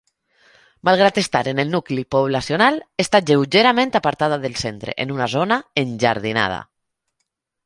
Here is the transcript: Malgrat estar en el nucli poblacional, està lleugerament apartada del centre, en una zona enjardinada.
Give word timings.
Malgrat 0.87 1.17
estar 1.21 1.41
en 1.51 1.61
el 1.63 1.69
nucli 1.73 2.05
poblacional, 2.15 2.79
està 3.05 3.21
lleugerament 3.27 3.93
apartada 4.01 4.41
del 4.47 4.59
centre, 4.63 4.97
en 5.07 5.15
una 5.19 5.29
zona 5.37 5.61
enjardinada. 5.85 6.59